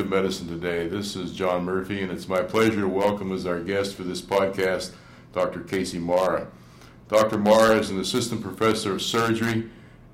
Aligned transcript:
Regenerative 0.00 0.24
Medicine 0.24 0.48
Today. 0.48 0.88
This 0.88 1.14
is 1.14 1.32
John 1.32 1.64
Murphy, 1.64 2.00
and 2.00 2.10
it's 2.10 2.26
my 2.26 2.40
pleasure 2.40 2.80
to 2.80 2.88
welcome 2.88 3.32
as 3.32 3.44
our 3.44 3.60
guest 3.60 3.94
for 3.94 4.02
this 4.02 4.22
podcast 4.22 4.92
Dr. 5.34 5.60
Kacey 5.60 6.00
Marra. 6.00 6.46
Dr. 7.08 7.36
Marra 7.36 7.78
is 7.78 7.90
an 7.90 8.00
assistant 8.00 8.40
professor 8.40 8.92
of 8.92 9.02
surgery 9.02 9.68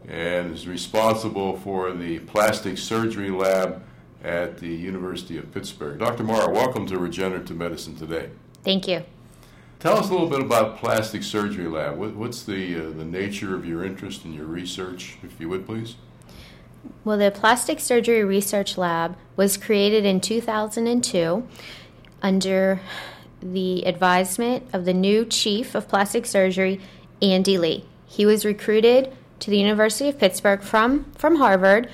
and 0.08 0.52
is 0.52 0.66
responsible 0.66 1.56
for 1.58 1.92
the 1.92 2.18
plastic 2.20 2.78
surgery 2.78 3.30
lab 3.30 3.80
at 4.24 4.58
the 4.58 4.66
University 4.66 5.38
of 5.38 5.52
Pittsburgh. 5.54 6.00
Dr. 6.00 6.24
Marra, 6.24 6.52
welcome 6.52 6.84
to 6.86 6.98
Regenerative 6.98 7.56
Medicine 7.56 7.94
Today. 7.94 8.30
Thank 8.64 8.88
you. 8.88 9.04
Tell 9.78 9.98
us 9.98 10.08
a 10.08 10.12
little 10.12 10.28
bit 10.28 10.40
about 10.40 10.78
Plastic 10.78 11.22
Surgery 11.22 11.68
Lab. 11.68 11.96
what's 11.96 12.42
the, 12.42 12.74
uh, 12.74 12.90
the 12.90 13.04
nature 13.04 13.54
of 13.54 13.64
your 13.64 13.84
interest 13.84 14.24
and 14.24 14.34
your 14.34 14.46
research, 14.46 15.18
if 15.22 15.38
you 15.38 15.48
would 15.48 15.64
please? 15.64 15.94
Well, 17.04 17.18
the 17.18 17.30
Plastic 17.30 17.80
Surgery 17.80 18.24
Research 18.24 18.76
Lab 18.76 19.16
was 19.36 19.56
created 19.56 20.04
in 20.04 20.20
2002 20.20 21.46
under 22.22 22.80
the 23.40 23.86
advisement 23.86 24.64
of 24.72 24.84
the 24.84 24.94
new 24.94 25.24
chief 25.24 25.74
of 25.74 25.88
plastic 25.88 26.26
surgery, 26.26 26.80
Andy 27.22 27.58
Lee. 27.58 27.84
He 28.06 28.26
was 28.26 28.44
recruited 28.44 29.12
to 29.40 29.50
the 29.50 29.58
University 29.58 30.08
of 30.08 30.18
Pittsburgh 30.18 30.62
from, 30.62 31.04
from 31.12 31.36
Harvard 31.36 31.88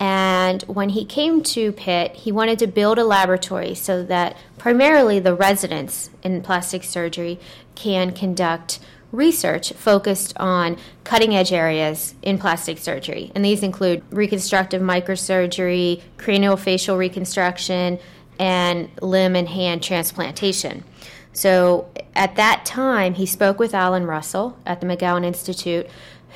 and 0.00 0.62
when 0.62 0.88
he 0.88 1.04
came 1.04 1.42
to 1.42 1.72
Pitt, 1.72 2.12
he 2.16 2.32
wanted 2.32 2.58
to 2.60 2.66
build 2.66 2.98
a 2.98 3.04
laboratory 3.04 3.74
so 3.74 4.02
that 4.04 4.34
primarily 4.56 5.20
the 5.20 5.34
residents 5.34 6.08
in 6.22 6.40
plastic 6.40 6.82
surgery 6.84 7.38
can 7.74 8.12
conduct 8.12 8.80
research 9.12 9.72
focused 9.72 10.36
on 10.36 10.76
cutting 11.04 11.34
edge 11.34 11.52
areas 11.52 12.14
in 12.22 12.38
plastic 12.38 12.78
surgery. 12.78 13.32
And 13.34 13.44
these 13.44 13.62
include 13.62 14.02
reconstructive 14.10 14.80
microsurgery, 14.80 16.02
craniofacial 16.18 16.96
reconstruction, 16.96 17.98
and 18.38 18.88
limb 19.02 19.36
and 19.36 19.48
hand 19.48 19.82
transplantation. 19.82 20.84
So 21.32 21.88
at 22.14 22.36
that 22.36 22.64
time, 22.64 23.14
he 23.14 23.26
spoke 23.26 23.58
with 23.58 23.74
Alan 23.74 24.06
Russell 24.06 24.58
at 24.66 24.80
the 24.80 24.86
McGowan 24.86 25.24
Institute 25.24 25.86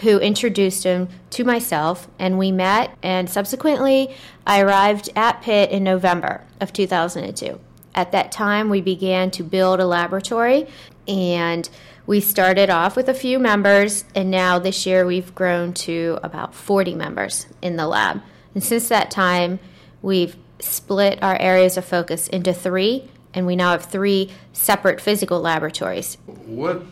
who 0.00 0.18
introduced 0.18 0.84
him 0.84 1.08
to 1.30 1.44
myself, 1.44 2.08
and 2.18 2.38
we 2.38 2.50
met. 2.50 2.96
And 3.02 3.30
subsequently, 3.30 4.14
I 4.46 4.60
arrived 4.60 5.10
at 5.14 5.42
Pitt 5.42 5.70
in 5.70 5.84
November 5.84 6.42
of 6.60 6.72
2002. 6.72 7.60
At 7.94 8.10
that 8.10 8.32
time, 8.32 8.70
we 8.70 8.80
began 8.80 9.30
to 9.32 9.44
build 9.44 9.78
a 9.78 9.86
laboratory, 9.86 10.66
and 11.06 11.68
we 12.06 12.20
started 12.20 12.68
off 12.70 12.96
with 12.96 13.08
a 13.08 13.14
few 13.14 13.38
members, 13.38 14.04
and 14.14 14.30
now 14.30 14.58
this 14.58 14.84
year 14.86 15.06
we've 15.06 15.34
grown 15.34 15.72
to 15.72 16.18
about 16.22 16.54
40 16.54 16.94
members 16.94 17.46
in 17.62 17.76
the 17.76 17.86
lab. 17.86 18.22
And 18.54 18.62
since 18.62 18.88
that 18.88 19.10
time, 19.10 19.58
we've 20.02 20.36
split 20.60 21.22
our 21.22 21.36
areas 21.40 21.76
of 21.76 21.84
focus 21.84 22.28
into 22.28 22.52
three, 22.52 23.10
and 23.32 23.46
we 23.46 23.56
now 23.56 23.72
have 23.72 23.86
three 23.86 24.30
separate 24.52 25.00
physical 25.00 25.40
laboratories. 25.40 26.16
What 26.46 26.84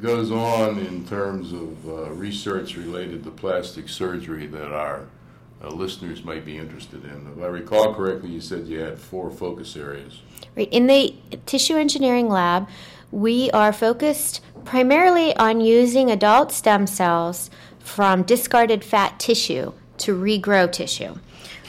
goes 0.00 0.30
on 0.30 0.78
in 0.78 1.06
terms 1.06 1.52
of 1.52 1.88
uh, 1.88 2.10
research 2.10 2.76
related 2.76 3.24
to 3.24 3.30
plastic 3.30 3.88
surgery 3.88 4.46
that 4.46 4.72
our 4.72 5.06
uh, 5.62 5.68
listeners 5.68 6.24
might 6.24 6.44
be 6.44 6.58
interested 6.58 7.04
in. 7.04 7.32
If 7.36 7.42
I 7.42 7.46
recall 7.46 7.94
correctly, 7.94 8.30
you 8.30 8.40
said 8.40 8.66
you 8.66 8.80
had 8.80 8.98
four 8.98 9.30
focus 9.30 9.76
areas. 9.76 10.20
Right. 10.56 10.68
In 10.70 10.86
the 10.86 11.14
tissue 11.46 11.76
engineering 11.76 12.28
lab, 12.28 12.68
we 13.12 13.50
are 13.52 13.72
focused 13.72 14.42
primarily 14.64 15.36
on 15.36 15.60
using 15.60 16.10
adult 16.10 16.50
stem 16.50 16.86
cells 16.86 17.50
from 17.78 18.22
discarded 18.22 18.82
fat 18.82 19.20
tissue 19.20 19.72
to 19.98 20.18
regrow 20.18 20.70
tissue. 20.70 21.14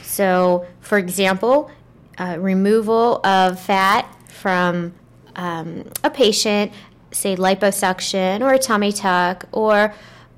So, 0.02 0.66
for 0.82 0.98
example, 0.98 1.70
uh, 2.18 2.38
removal 2.40 3.24
of 3.26 3.59
fat 3.59 4.08
from 4.30 4.94
um, 5.36 5.88
a 6.03 6.09
patient 6.09 6.72
say 7.12 7.36
liposuction 7.36 8.42
or 8.42 8.53
a 8.53 8.59
tummy 8.59 8.92
tuck 8.92 9.46
or 9.52 9.94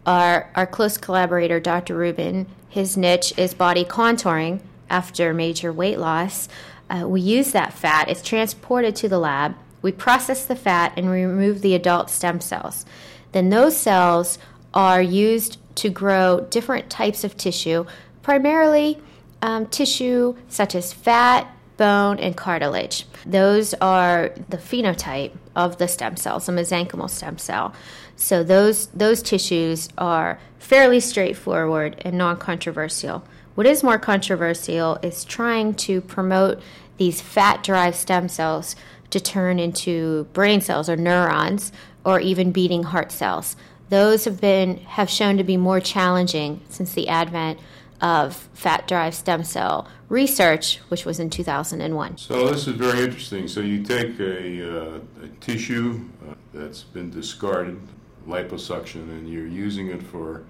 our, 0.06 0.50
our 0.56 0.68
close 0.68 0.98
collaborator 0.98 1.60
dr 1.60 1.96
rubin 1.96 2.46
his 2.76 2.98
niche 2.98 3.34
is 3.38 3.54
body 3.54 3.86
contouring 3.86 4.60
after 4.90 5.34
major 5.34 5.72
weight 5.72 5.98
loss. 5.98 6.50
Uh, 6.90 7.08
we 7.08 7.22
use 7.22 7.54
that 7.54 7.72
fat. 7.72 8.10
It's 8.10 8.22
transported 8.22 8.98
to 8.98 9.08
the 9.08 9.18
lab 9.18 9.56
we 9.86 9.92
process 9.92 10.46
the 10.46 10.56
fat 10.56 10.92
and 10.98 11.10
remove 11.10 11.62
the 11.62 11.76
adult 11.76 12.10
stem 12.10 12.42
cells 12.42 12.86
then 13.32 13.50
those 13.50 13.78
cells 13.78 14.38
are 14.74 15.02
used 15.02 15.58
to 15.76 15.90
grow 15.90 16.46
different 16.50 16.90
types 16.90 17.24
of 17.24 17.38
tissue 17.38 17.86
primarily 18.22 19.00
um, 19.42 19.66
tissue 19.68 20.36
such 20.50 20.76
as 20.76 20.92
fat 20.92 21.48
bone, 21.78 22.20
and 22.20 22.36
cartilage. 22.36 23.06
Those 23.26 23.74
are 23.76 24.32
the 24.50 24.58
phenotype 24.58 25.32
of 25.56 25.78
the 25.78 25.88
stem 25.88 26.16
cells, 26.16 26.48
a 26.48 26.52
mesenchymal 26.52 27.10
stem 27.10 27.38
cell. 27.38 27.74
So 28.16 28.44
those 28.44 28.88
those 28.88 29.22
tissues 29.22 29.90
are 29.98 30.40
fairly 30.60 31.00
straightforward 31.00 32.02
and 32.06 32.18
non-controversial. 32.18 33.24
What 33.56 33.68
is 33.68 33.84
more 33.84 34.00
controversial 34.00 34.98
is 35.02 35.24
trying 35.24 35.76
to 35.76 36.02
promote 36.02 36.62
these 36.98 37.22
fat-derived 37.22 37.96
stem 37.96 38.30
cells 38.30 38.76
to 39.16 39.20
turn 39.22 39.60
into 39.60 40.26
brain 40.34 40.60
cells 40.60 40.90
or 40.90 40.98
neurons 40.98 41.72
or 42.04 42.20
even 42.20 42.52
beating 42.52 42.84
heart 42.84 43.14
cells. 43.14 43.56
Those 43.88 44.26
have 44.26 44.42
been 44.42 44.78
have 44.80 45.10
shown 45.10 45.38
to 45.38 45.44
be 45.46 45.56
more 45.56 45.80
challenging 45.80 46.60
since 46.68 46.94
the 46.94 47.08
advent 47.08 47.58
of 48.02 48.36
fat 48.54 48.90
derived 48.90 49.16
stem 49.16 49.46
cell 49.46 49.88
research, 50.10 50.82
which 50.90 51.06
was 51.06 51.18
in 51.18 51.30
2001. 51.30 52.18
So, 52.18 52.50
this 52.50 52.68
is 52.68 52.76
very 52.76 53.06
interesting. 53.06 53.48
So, 53.48 53.62
you 53.62 53.84
take 53.84 54.20
a, 54.20 54.96
uh, 54.96 55.00
a 55.24 55.28
tissue 55.40 56.04
uh, 56.30 56.34
that's 56.54 56.84
been 56.84 57.10
discarded, 57.10 57.80
liposuction, 58.28 59.04
and 59.12 59.30
you're 59.30 59.48
using 59.48 59.88
it 59.88 60.04
for 60.04 60.44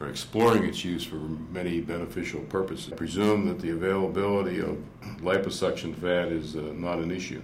or 0.00 0.08
exploring 0.08 0.64
its 0.64 0.84
use 0.84 1.04
for 1.04 1.16
many 1.16 1.80
beneficial 1.80 2.40
purposes. 2.42 2.92
I 2.92 2.96
presume 2.96 3.46
that 3.46 3.60
the 3.60 3.70
availability 3.70 4.60
of 4.60 4.78
liposuction 5.20 5.94
fat 5.94 6.28
is 6.28 6.56
uh, 6.56 6.72
not 6.74 6.98
an 6.98 7.10
issue. 7.10 7.42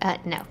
Uh, 0.00 0.16
no, 0.24 0.42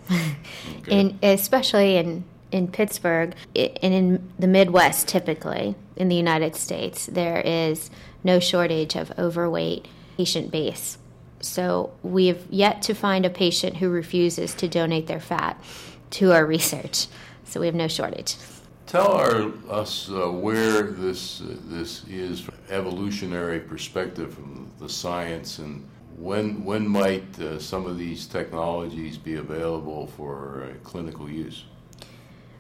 okay. 0.79 0.99
in, 0.99 1.19
especially 1.23 1.97
in 1.97 2.25
in 2.51 2.67
Pittsburgh 2.67 3.35
and 3.55 3.93
in 3.93 4.31
the 4.39 4.47
Midwest, 4.47 5.07
typically 5.07 5.75
in 5.95 6.07
the 6.07 6.15
United 6.15 6.55
States, 6.55 7.05
there 7.05 7.41
is 7.41 7.89
no 8.23 8.39
shortage 8.39 8.95
of 8.95 9.11
overweight 9.19 9.87
patient 10.17 10.51
base. 10.51 10.97
So 11.41 11.91
we've 12.03 12.45
yet 12.49 12.81
to 12.83 12.93
find 12.93 13.25
a 13.25 13.29
patient 13.29 13.77
who 13.77 13.89
refuses 13.89 14.53
to 14.55 14.67
donate 14.67 15.07
their 15.07 15.19
fat 15.19 15.61
to 16.11 16.31
our 16.31 16.45
research. 16.45 17.07
So 17.43 17.59
we 17.59 17.65
have 17.65 17.75
no 17.75 17.87
shortage. 17.87 18.35
Tell 18.87 19.11
our, 19.11 19.51
us 19.69 20.09
uh, 20.09 20.31
where 20.31 20.83
this 20.83 21.41
uh, 21.41 21.55
this 21.65 22.05
is 22.07 22.39
from 22.39 22.55
evolutionary 22.69 23.59
perspective 23.59 24.33
from 24.33 24.71
the 24.79 24.87
science 24.87 25.59
and 25.59 25.85
when 26.17 26.65
when 26.65 26.87
might 26.87 27.39
uh, 27.39 27.59
some 27.59 27.85
of 27.85 27.97
these 27.97 28.25
technologies 28.25 29.17
be 29.17 29.35
available 29.35 30.07
for 30.07 30.63
uh, 30.63 30.73
clinical 30.83 31.29
use? 31.29 31.65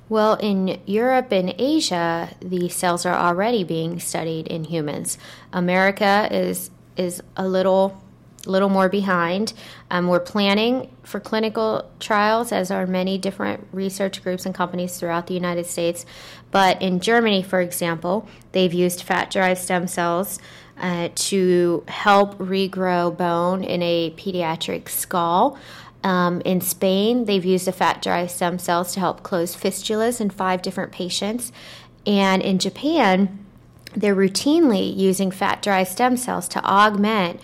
Well, 0.09 0.35
in 0.35 0.79
Europe 0.85 1.33
and 1.33 1.53
Asia, 1.57 2.29
the 2.39 2.69
cells 2.69 3.05
are 3.05 3.17
already 3.17 3.65
being 3.65 3.99
studied 3.99 4.47
in 4.47 4.65
humans. 4.65 5.17
America 5.51 6.29
is 6.31 6.69
is 6.95 7.21
a 7.35 7.47
little 7.47 8.01
little 8.47 8.69
more 8.69 8.89
behind. 8.89 9.53
Um, 9.91 10.07
we're 10.07 10.19
planning 10.19 10.95
for 11.03 11.19
clinical 11.19 11.89
trials, 11.99 12.51
as 12.51 12.71
are 12.71 12.87
many 12.87 13.17
different 13.17 13.67
research 13.71 14.23
groups 14.23 14.45
and 14.45 14.55
companies 14.55 14.97
throughout 14.99 15.27
the 15.27 15.33
United 15.33 15.65
States. 15.65 16.05
But 16.51 16.81
in 16.81 16.99
Germany, 16.99 17.43
for 17.43 17.61
example, 17.61 18.27
they've 18.51 18.73
used 18.73 19.03
fat 19.03 19.31
derived 19.31 19.59
stem 19.59 19.87
cells 19.87 20.39
uh, 20.79 21.09
to 21.15 21.83
help 21.87 22.37
regrow 22.37 23.15
bone 23.15 23.63
in 23.63 23.81
a 23.81 24.11
pediatric 24.11 24.89
skull. 24.89 25.57
Um, 26.03 26.41
in 26.41 26.61
Spain, 26.61 27.25
they've 27.25 27.43
used 27.43 27.65
the 27.65 27.71
fat 27.71 28.01
derived 28.01 28.31
stem 28.31 28.59
cells 28.59 28.93
to 28.93 28.99
help 28.99 29.23
close 29.23 29.55
fistulas 29.55 30.21
in 30.21 30.29
five 30.29 30.61
different 30.61 30.91
patients. 30.91 31.51
And 32.05 32.41
in 32.41 32.59
Japan, 32.59 33.45
they're 33.95 34.15
routinely 34.15 34.95
using 34.95 35.31
fat 35.31 35.61
derived 35.61 35.89
stem 35.89 36.17
cells 36.17 36.47
to 36.49 36.63
augment 36.63 37.39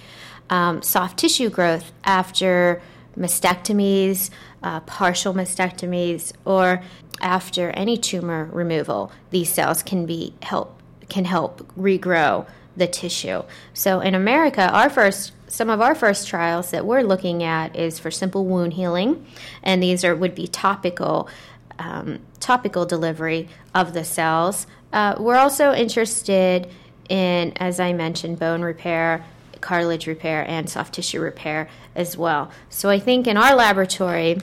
um, 0.50 0.82
soft 0.82 1.18
tissue 1.20 1.50
growth 1.50 1.92
after 2.04 2.82
mastectomies, 3.18 4.30
uh, 4.62 4.80
partial 4.82 5.34
mastectomies, 5.34 6.34
or 6.46 6.82
after 7.22 7.70
any 7.72 7.98
tumor 7.98 8.50
removal. 8.52 9.12
These 9.30 9.50
cells 9.50 9.84
can 9.84 10.06
be 10.06 10.34
help 10.42 10.80
can 11.10 11.26
help 11.26 11.62
regrow 11.78 12.48
the 12.76 12.88
tissue. 12.88 13.44
So 13.74 14.00
in 14.00 14.16
America, 14.16 14.68
our 14.70 14.90
first 14.90 15.34
some 15.48 15.70
of 15.70 15.82
our 15.82 15.94
first 15.94 16.28
trials 16.28 16.72
that 16.72 16.86
we're 16.86 17.04
looking 17.04 17.44
at 17.44 17.76
is 17.76 18.00
for 18.00 18.10
simple 18.10 18.46
wound 18.46 18.74
healing, 18.74 19.26
and 19.62 19.84
these 19.84 20.04
are 20.04 20.16
would 20.16 20.34
be 20.34 20.48
topical 20.48 21.30
um, 21.80 22.20
topical 22.40 22.86
delivery 22.86 23.48
of 23.74 23.94
the 23.94 24.04
cells. 24.04 24.68
Uh, 24.92 25.16
we're 25.20 25.36
also 25.36 25.74
interested 25.74 26.70
in, 27.10 27.52
as 27.58 27.80
I 27.80 27.94
mentioned, 27.94 28.40
bone 28.40 28.62
repair, 28.62 29.26
cartilage 29.64 30.06
repair 30.06 30.48
and 30.48 30.70
soft 30.70 30.94
tissue 30.94 31.20
repair 31.20 31.68
as 31.96 32.16
well. 32.16 32.52
So 32.70 32.90
I 32.90 33.00
think 33.00 33.26
in 33.26 33.38
our 33.38 33.56
laboratory, 33.56 34.38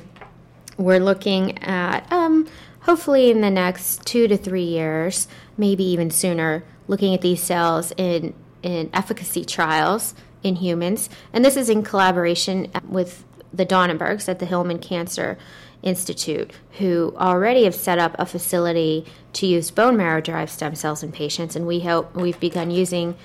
we're 0.76 0.98
looking 0.98 1.62
at 1.62 2.10
um, 2.10 2.48
hopefully 2.80 3.30
in 3.30 3.40
the 3.40 3.50
next 3.50 4.04
two 4.04 4.26
to 4.26 4.36
three 4.36 4.64
years, 4.64 5.28
maybe 5.56 5.84
even 5.84 6.10
sooner, 6.10 6.64
looking 6.88 7.14
at 7.14 7.20
these 7.20 7.42
cells 7.42 7.92
in, 7.96 8.34
in 8.62 8.90
efficacy 8.92 9.44
trials 9.44 10.14
in 10.42 10.56
humans. 10.56 11.08
And 11.32 11.44
this 11.44 11.56
is 11.56 11.68
in 11.68 11.82
collaboration 11.82 12.70
with 12.88 13.24
the 13.52 13.66
Donnenbergs 13.66 14.28
at 14.28 14.38
the 14.38 14.46
Hillman 14.46 14.78
Cancer 14.78 15.36
Institute, 15.82 16.50
who 16.78 17.14
already 17.16 17.64
have 17.64 17.74
set 17.74 17.98
up 17.98 18.14
a 18.18 18.26
facility 18.26 19.04
to 19.34 19.46
use 19.46 19.70
bone 19.70 19.96
marrow 19.96 20.20
derived 20.20 20.50
stem 20.50 20.74
cells 20.74 21.02
in 21.02 21.12
patients. 21.12 21.56
And 21.56 21.66
we 21.66 21.80
hope 21.80 22.14
we've 22.14 22.40
begun 22.40 22.70
using 22.70 23.16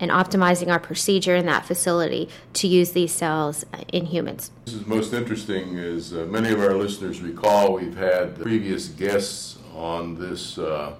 and 0.00 0.10
optimizing 0.10 0.68
our 0.68 0.78
procedure 0.78 1.34
in 1.34 1.46
that 1.46 1.64
facility 1.64 2.28
to 2.54 2.66
use 2.66 2.92
these 2.92 3.12
cells 3.12 3.64
in 3.92 4.06
humans. 4.06 4.50
This 4.64 4.74
is 4.74 4.86
most 4.86 5.12
interesting, 5.12 5.78
as 5.78 6.12
uh, 6.12 6.26
many 6.28 6.50
of 6.50 6.60
our 6.60 6.74
listeners 6.74 7.20
recall, 7.20 7.74
we've 7.74 7.96
had 7.96 8.40
previous 8.40 8.88
guests 8.88 9.58
on 9.74 10.14
this 10.18 10.58
uh, 10.58 10.94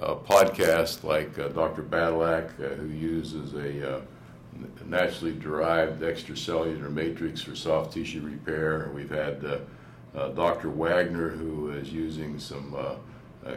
uh, 0.00 0.14
podcast, 0.14 1.04
like 1.04 1.38
uh, 1.38 1.48
Dr. 1.48 1.82
Badylak, 1.82 2.50
uh, 2.60 2.74
who 2.74 2.88
uses 2.88 3.54
a 3.54 3.96
uh, 3.96 4.00
naturally 4.84 5.32
derived 5.32 6.02
extracellular 6.02 6.90
matrix 6.90 7.42
for 7.42 7.54
soft 7.54 7.92
tissue 7.92 8.20
repair. 8.20 8.90
We've 8.94 9.10
had 9.10 9.44
Dr. 10.34 10.70
Wagner, 10.70 11.28
who 11.28 11.70
is 11.70 11.92
using 11.92 12.38
some 12.38 12.74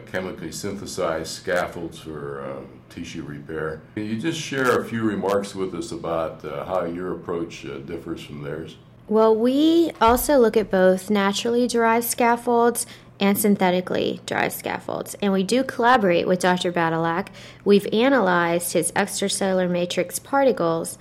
chemically 0.06 0.52
synthesized 0.52 1.28
scaffolds 1.28 1.98
for 1.98 2.64
tissue 2.90 3.22
repair. 3.22 3.80
Can 3.94 4.06
you 4.06 4.20
just 4.20 4.40
share 4.40 4.80
a 4.80 4.84
few 4.84 5.02
remarks 5.02 5.54
with 5.54 5.74
us 5.74 5.92
about 5.92 6.44
uh, 6.44 6.64
how 6.64 6.84
your 6.84 7.12
approach 7.12 7.64
uh, 7.64 7.78
differs 7.78 8.22
from 8.22 8.42
theirs? 8.42 8.76
Well, 9.08 9.34
we 9.34 9.92
also 10.00 10.38
look 10.38 10.56
at 10.56 10.70
both 10.70 11.10
naturally 11.10 11.66
derived 11.66 12.06
scaffolds 12.06 12.86
and 13.18 13.36
synthetically 13.36 14.20
derived 14.24 14.54
scaffolds. 14.54 15.14
And 15.20 15.32
we 15.32 15.42
do 15.42 15.62
collaborate 15.62 16.26
with 16.26 16.40
Dr. 16.40 16.72
Badylak. 16.72 17.28
We've 17.64 17.86
analyzed 17.92 18.72
his 18.72 18.92
extracellular 18.92 19.68
matrix 19.68 20.18
particles 20.18 20.96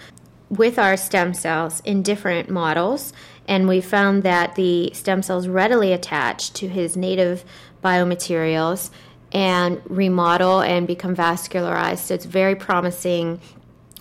with 0.49 0.77
our 0.79 0.97
stem 0.97 1.33
cells 1.33 1.81
in 1.81 2.03
different 2.03 2.49
models, 2.49 3.13
and 3.47 3.67
we 3.67 3.81
found 3.81 4.23
that 4.23 4.55
the 4.55 4.91
stem 4.93 5.21
cells 5.21 5.47
readily 5.47 5.93
attach 5.93 6.51
to 6.53 6.67
his 6.67 6.97
native 6.97 7.45
biomaterials 7.83 8.89
and 9.31 9.81
remodel 9.85 10.61
and 10.61 10.87
become 10.87 11.15
vascularized. 11.15 11.99
So 11.99 12.13
it's 12.15 12.25
very 12.25 12.55
promising 12.55 13.39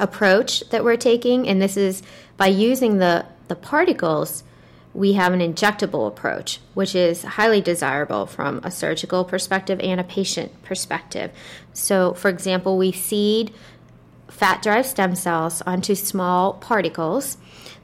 approach 0.01 0.69
that 0.71 0.85
we're 0.85 0.97
taking, 0.97 1.49
and 1.49 1.61
this 1.61 1.77
is 1.77 2.03
by 2.37 2.47
using 2.47 2.99
the, 2.99 3.27
the 3.49 3.57
particles. 3.57 4.45
We 4.95 5.13
have 5.15 5.33
an 5.33 5.41
injectable 5.41 6.09
approach, 6.09 6.61
which 6.75 6.95
is 6.95 7.23
highly 7.23 7.61
desirable 7.61 8.27
from 8.27 8.61
a 8.65 8.71
surgical 8.71 9.25
perspective 9.25 9.81
and 9.81 10.01
a 10.01 10.05
patient 10.05 10.63
perspective. 10.63 11.31
So, 11.73 12.15
for 12.15 12.29
example, 12.29 12.79
we 12.79 12.93
seed 12.93 13.53
fat 14.29 14.63
derived 14.63 14.89
stem 14.89 15.15
cells 15.15 15.63
onto 15.63 15.95
small 15.95 16.55
particles. 16.55 17.37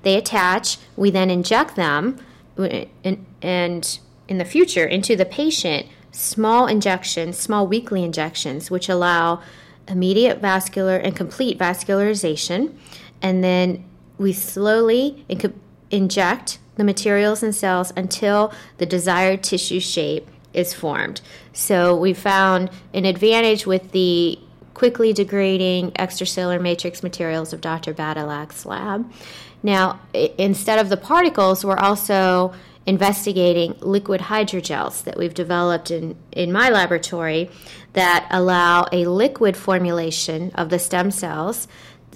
They 0.03 0.17
attach, 0.17 0.79
we 0.97 1.11
then 1.11 1.31
inject 1.31 1.77
them, 1.77 2.19
uh, 2.59 2.85
and, 3.03 3.27
and 3.43 3.99
in 4.29 4.39
the 4.39 4.45
future 4.45 4.87
into 4.87 5.17
the 5.17 5.25
patient 5.25 5.87
small 6.15 6.67
injections, 6.67 7.37
small 7.37 7.67
weekly 7.67 8.05
injections, 8.05 8.71
which 8.71 8.89
allow 8.89 9.43
immediate 9.89 10.41
vascular 10.41 10.97
and 10.97 11.15
complete 11.15 11.59
vascularization. 11.59 12.73
And 13.21 13.43
then 13.43 13.85
we 14.17 14.33
slowly 14.33 15.25
inject 15.91 16.59
the 16.77 16.85
materials 16.85 17.43
and 17.43 17.55
cells 17.55 17.93
until 17.97 18.53
the 18.79 18.87
desired 18.87 19.43
tissue 19.43 19.81
shape 19.81 20.29
is 20.53 20.73
formed. 20.73 21.21
So 21.53 21.97
we 21.97 22.13
found 22.13 22.71
an 22.93 23.05
advantage 23.05 23.67
with 23.67 23.91
the 23.91 24.39
quickly 24.75 25.13
degrading 25.13 25.91
extracellular 25.93 26.61
matrix 26.61 27.03
materials 27.03 27.53
of 27.53 27.61
Dr. 27.61 27.93
Badylak's 27.93 28.65
lab. 28.65 29.11
Now, 29.63 30.01
instead 30.13 30.79
of 30.79 30.89
the 30.91 30.97
particles, 30.97 31.65
we're 31.65 31.77
also 31.77 32.53
investigating 32.87 33.75
liquid 33.81 34.21
hydrogels 34.23 35.05
that 35.05 35.17
we've 35.17 35.35
developed 35.35 35.91
in, 35.91 36.17
in 36.33 36.53
my 36.53 36.69
laboratory 36.69 37.51
that 37.95 38.27
allow 38.31 38.87
a 38.93 39.07
liquid 39.07 39.57
formulation 39.57 40.51
of 40.55 40.69
the 40.69 40.79
stem 40.79 41.11
cells 41.11 41.67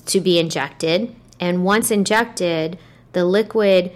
to 0.06 0.20
be 0.20 0.38
injected. 0.38 1.14
And 1.40 1.64
once 1.64 1.90
injected, 1.90 2.78
the 3.12 3.24
liquid 3.24 3.92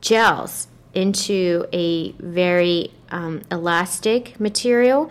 gels 0.00 0.66
into 0.94 1.66
a 1.72 2.12
very 2.12 2.92
um, 3.10 3.42
elastic 3.50 4.38
material 4.40 5.10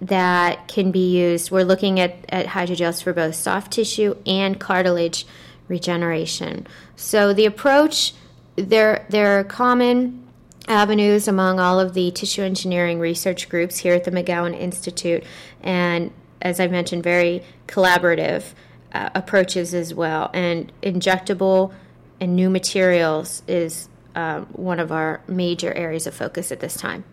that 0.00 0.66
can 0.68 0.90
be 0.90 1.16
used. 1.16 1.50
We're 1.50 1.64
looking 1.64 2.00
at, 2.00 2.16
at 2.28 2.46
hydrogels 2.46 3.02
for 3.02 3.12
both 3.12 3.34
soft 3.34 3.72
tissue 3.72 4.16
and 4.26 4.58
cartilage 4.58 5.26
regeneration. 5.68 6.66
So 6.96 7.32
the 7.32 7.46
approach, 7.46 8.14
they're, 8.56 9.06
they're 9.10 9.44
common 9.44 10.21
avenues 10.68 11.28
among 11.28 11.58
all 11.58 11.80
of 11.80 11.94
the 11.94 12.10
tissue 12.10 12.42
engineering 12.42 13.00
research 13.00 13.48
groups 13.48 13.78
here 13.78 13.94
at 13.94 14.04
the 14.04 14.10
McGowan 14.10 14.58
Institute, 14.58 15.24
and 15.62 16.12
as 16.40 16.60
I 16.60 16.66
mentioned, 16.66 17.02
very 17.02 17.42
collaborative 17.66 18.52
uh, 18.92 19.10
approaches 19.14 19.74
as 19.74 19.94
well. 19.94 20.30
And 20.34 20.72
injectable 20.82 21.72
and 22.20 22.36
new 22.36 22.50
materials 22.50 23.42
is 23.46 23.88
um, 24.14 24.46
one 24.52 24.78
of 24.78 24.92
our 24.92 25.22
major 25.26 25.72
areas 25.72 26.06
of 26.06 26.14
focus 26.14 26.52
at 26.52 26.60
this 26.60 26.76
time. 26.76 27.04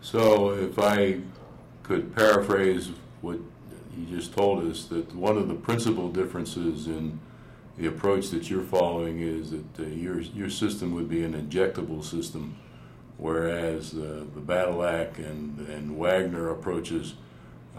So, 0.00 0.50
if 0.50 0.78
I 0.78 1.20
could 1.82 2.14
paraphrase 2.14 2.90
what 3.20 3.38
you 3.96 4.06
just 4.16 4.34
told 4.34 4.64
us, 4.70 4.84
that 4.86 5.14
one 5.14 5.36
of 5.36 5.48
the 5.48 5.54
principal 5.54 6.10
differences 6.10 6.86
in 6.86 7.20
the 7.78 7.86
approach 7.86 8.30
that 8.30 8.50
you're 8.50 8.62
following 8.62 9.20
is 9.20 9.50
that 9.50 9.78
uh, 9.78 9.82
your 9.82 10.20
your 10.20 10.50
system 10.50 10.94
would 10.94 11.08
be 11.08 11.22
an 11.22 11.34
injectable 11.34 12.02
system 12.02 12.56
whereas 13.18 13.94
uh, 13.94 14.24
the 14.34 14.40
Badylak 14.40 15.18
and, 15.18 15.66
and 15.68 15.98
Wagner 15.98 16.50
approaches 16.50 17.14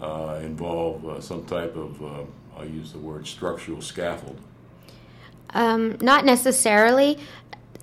uh, 0.00 0.38
involve 0.42 1.06
uh, 1.06 1.20
some 1.20 1.44
type 1.44 1.76
of, 1.76 2.02
uh, 2.02 2.24
I'll 2.56 2.66
use 2.66 2.92
the 2.92 2.98
word 2.98 3.26
structural 3.26 3.80
scaffold. 3.82 4.40
Um, 5.50 5.96
not 6.00 6.24
necessarily. 6.24 7.18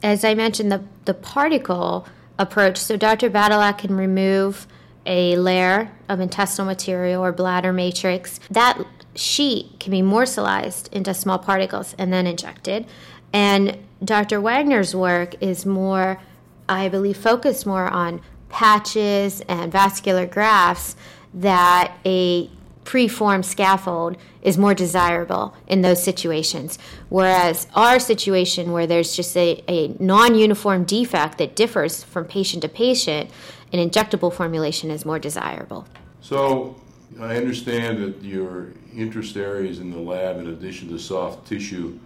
As 0.03 0.24
I 0.24 0.33
mentioned, 0.33 0.71
the, 0.71 0.83
the 1.05 1.13
particle 1.13 2.07
approach, 2.38 2.77
so 2.77 2.97
Dr. 2.97 3.29
Badylak 3.29 3.79
can 3.79 3.95
remove 3.95 4.67
a 5.05 5.35
layer 5.38 5.91
of 6.09 6.19
intestinal 6.19 6.65
material 6.67 7.24
or 7.24 7.31
bladder 7.31 7.71
matrix. 7.71 8.39
That 8.50 8.81
sheet 9.15 9.79
can 9.79 9.91
be 9.91 10.01
morselized 10.01 10.91
into 10.91 11.13
small 11.13 11.39
particles 11.39 11.95
and 11.97 12.12
then 12.12 12.27
injected. 12.27 12.85
And 13.31 13.77
Dr. 14.03 14.41
Wagner's 14.41 14.95
work 14.95 15.35
is 15.41 15.65
more 15.65 16.19
I 16.67 16.89
believe, 16.89 17.17
focus 17.17 17.65
more 17.65 17.88
on 17.88 18.22
patches 18.50 19.41
and 19.48 19.72
vascular 19.72 20.25
grafts 20.25 20.95
that 21.34 21.93
a 22.05 22.50
preformed 22.86 23.45
scaffold 23.45 24.15
is 24.41 24.57
more 24.57 24.74
desirable 24.74 25.55
in 25.67 25.81
those 25.81 26.01
situations. 26.01 26.77
Whereas 27.10 27.67
our 27.75 28.00
situation, 28.00 28.72
where 28.72 28.88
there's 28.88 29.15
just 29.15 29.36
a, 29.36 29.63
a 29.67 29.89
non 30.00 30.36
uniform 30.36 30.86
defect 30.86 31.39
that 31.39 31.55
differs 31.55 32.03
from 32.03 32.25
patient 32.25 32.62
to 32.62 32.69
patient, 32.69 33.29
an 33.74 33.89
injectable 33.89 34.31
formulation 34.31 34.91
is 34.91 35.03
more 35.03 35.19
desirable. 35.19 35.88
So 36.22 36.79
I 37.19 37.36
understand 37.36 37.98
that 38.03 38.24
your 38.24 38.74
interest 38.95 39.36
areas 39.36 39.79
in 39.79 39.91
the 39.91 40.00
lab, 40.00 40.38
in 40.38 40.48
addition 40.48 40.88
to 40.89 41.00
soft 41.00 41.48
tissue, 41.48 42.00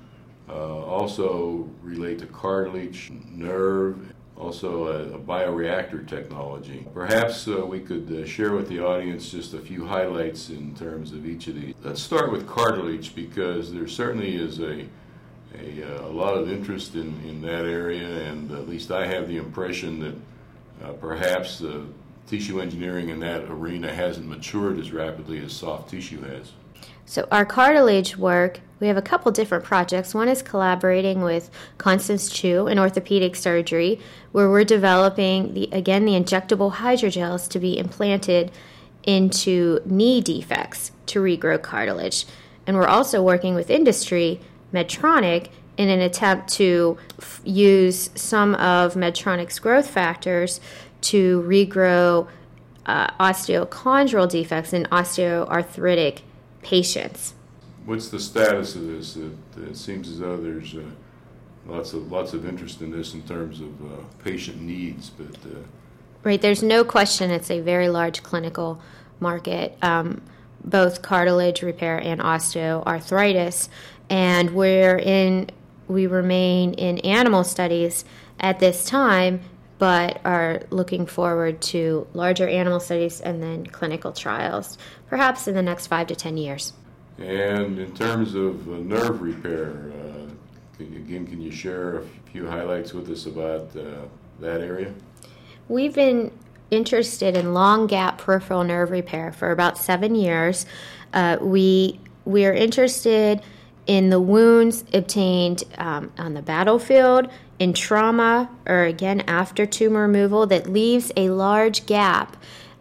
uh, 0.48 0.54
also 0.54 1.70
relate 1.84 2.20
to 2.20 2.26
cartilage, 2.26 3.12
nerve, 3.12 4.14
also 4.40 4.88
a, 4.88 5.16
a 5.16 5.20
bioreactor 5.20 6.08
technology. 6.08 6.88
Perhaps 6.94 7.48
uh, 7.48 7.66
we 7.66 7.80
could 7.80 8.10
uh, 8.12 8.26
share 8.26 8.54
with 8.54 8.70
the 8.70 8.80
audience 8.80 9.30
just 9.30 9.54
a 9.54 9.60
few 9.60 9.86
highlights 9.86 10.50
in 10.50 10.74
terms 10.76 11.12
of 11.12 11.26
each 11.26 11.48
of 11.48 11.56
these. 11.56 11.76
Let's 11.84 12.02
start 12.02 12.32
with 12.32 12.48
cartilage 12.48 13.14
because 13.14 13.74
there 13.74 13.88
certainly 13.88 14.36
is 14.36 14.60
a, 14.60 14.86
a, 15.60 15.84
uh, 15.84 16.08
a 16.08 16.12
lot 16.12 16.36
of 16.36 16.50
interest 16.50 16.96
in, 16.96 17.20
in 17.28 17.42
that 17.42 17.66
area, 17.66 18.08
and 18.30 18.52
at 18.52 18.70
least 18.70 18.92
I 18.92 19.06
have 19.06 19.28
the 19.28 19.38
impression 19.38 20.00
that 20.00 20.16
uh, 20.84 20.94
perhaps 20.94 21.62
tissue 22.28 22.62
engineering 22.62 23.10
in 23.10 23.20
that 23.20 23.44
arena 23.50 23.94
hasn't 23.94 24.28
matured 24.28 24.80
as 24.80 24.92
rapidly 24.92 25.44
as 25.44 25.52
soft 25.52 25.90
tissue 25.90 26.22
has. 26.22 26.54
So, 27.10 27.28
our 27.32 27.44
cartilage 27.44 28.18
work, 28.18 28.60
we 28.80 28.86
have 28.86 28.96
a 28.96 29.02
couple 29.02 29.32
different 29.32 29.64
projects. 29.64 30.14
One 30.14 30.28
is 30.28 30.44
collaborating 30.44 31.24
with 31.24 31.50
Constance 31.80 32.30
Chu 32.30 32.68
in 32.68 32.78
orthopedic 32.78 33.36
surgery, 33.36 34.00
where 34.32 34.48
we're 34.48 34.64
developing, 34.64 35.56
the, 35.56 35.70
again, 35.72 36.06
the 36.06 36.12
injectable 36.12 36.74
hydrogels 36.74 37.50
to 37.50 37.58
be 37.58 37.80
implanted 37.80 38.52
into 39.02 39.80
knee 39.86 40.22
defects 40.22 40.92
to 41.08 41.20
regrow 41.20 41.60
cartilage. 41.60 42.28
And 42.68 42.78
we're 42.78 42.86
also 42.86 43.24
working 43.24 43.56
with 43.56 43.72
industry 43.72 44.40
Medtronic 44.72 45.50
in 45.78 45.90
an 45.90 46.02
attempt 46.02 46.50
to 46.50 47.00
f- 47.20 47.42
use 47.44 48.12
some 48.14 48.54
of 48.54 48.94
Medtronic's 48.94 49.58
growth 49.58 49.90
factors 49.90 50.62
to 51.02 51.42
regrow 51.42 52.28
uh, 52.86 53.08
osteochondral 53.20 54.30
defects 54.30 54.74
in 54.74 54.84
osteoarthritic 54.92 56.20
patients. 56.62 57.34
What's 57.86 58.10
the 58.10 58.20
status 58.20 58.76
of 58.76 58.88
this? 58.88 59.16
It, 59.16 59.32
it 59.58 59.78
seems 59.78 60.10
as 60.10 60.20
though 60.20 60.38
there's 60.38 60.76
uh, 60.76 60.84
lots 61.66 61.94
of 61.94 62.12
lots 62.12 62.34
of 62.34 62.46
interest 62.46 62.82
in 62.82 62.92
this 62.92 63.14
in 63.14 63.24
terms 63.24 63.62
of 63.62 63.82
uh, 63.82 64.04
patient 64.24 64.62
needs, 64.62 65.10
but 65.10 65.36
uh, 65.52 65.60
right, 66.24 66.42
there's 66.42 66.64
no 66.64 66.84
question 66.84 67.32
it's 67.32 67.52
a 67.52 67.62
very 67.62 67.90
large 67.90 68.24
clinical 68.24 68.82
market, 69.20 69.78
um, 69.82 70.22
both 70.64 71.02
cartilage 71.02 71.62
repair 71.62 71.98
and 71.98 72.22
osteoarthritis, 72.22 73.70
and 74.10 74.52
we're 74.52 74.98
in 74.98 75.50
we 75.88 76.06
remain 76.06 76.74
in 76.76 77.00
animal 77.00 77.44
studies 77.44 78.06
at 78.40 78.60
this 78.60 78.86
time, 78.86 79.42
but 79.80 80.22
are 80.26 80.62
looking 80.70 81.06
forward 81.06 81.62
to 81.62 82.06
larger 82.14 82.48
animal 82.48 82.80
studies 82.80 83.22
and 83.22 83.42
then 83.42 83.66
clinical 83.66 84.12
trials, 84.12 84.78
perhaps 85.08 85.48
in 85.48 85.56
the 85.56 85.64
next 85.64 85.88
five 85.88 86.06
to 86.08 86.16
ten 86.16 86.38
years. 86.38 86.74
And 87.18 87.80
in 87.80 87.94
terms 87.96 88.36
of 88.36 88.68
uh, 88.70 88.78
nerve 88.78 89.22
repair, 89.22 89.92
uh, 89.92 90.30
can, 90.78 90.96
again, 90.96 91.26
can 91.26 91.42
you 91.42 91.52
share 91.52 92.00
a 92.00 92.04
few 92.32 92.48
highlights 92.48 92.94
with 92.94 93.10
us 93.10 93.26
about 93.26 93.76
uh, 93.76 94.06
that 94.40 94.62
area? 94.62 94.94
We've 95.68 95.94
been 95.96 96.32
interested 96.72 97.36
in 97.36 97.54
long 97.54 97.88
gap 97.88 98.20
peripheral 98.20 98.64
nerve 98.64 98.92
repair 98.92 99.32
for 99.32 99.52
about 99.52 99.78
seven 99.78 100.14
years. 100.16 100.66
Uh, 101.14 101.38
we 101.42 102.00
we 102.26 102.46
are 102.46 102.54
interested 102.54 103.42
in 103.88 104.12
the 104.12 104.20
wounds 104.20 104.84
obtained 104.94 105.64
um, 105.78 106.12
on 106.18 106.36
the 106.36 106.42
battlefield, 106.42 107.28
in 107.60 107.74
trauma, 107.74 108.50
or 108.66 108.84
again 108.84 109.22
after 109.22 109.66
tumor 109.66 110.02
removal 110.02 110.48
that 110.48 110.72
leaves 110.72 111.12
a 111.16 111.30
large 111.30 111.86
gap 111.86 112.38